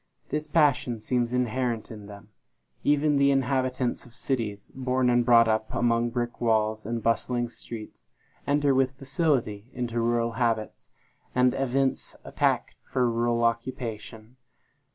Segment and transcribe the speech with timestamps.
[0.29, 2.29] This passion seems inherent in them.
[2.83, 8.07] Even the inhabitants of cities, born and brought up among brick walls and bustling streets,
[8.47, 10.89] enter with facility into rural habits,
[11.35, 14.37] and evince a tact for rural occupation.